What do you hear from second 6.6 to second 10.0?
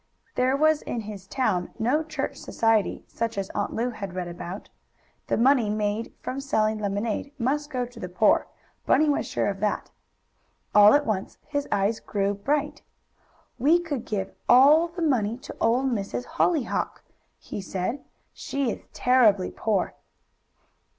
lemonade must go to the poor, Bunny was sure of that.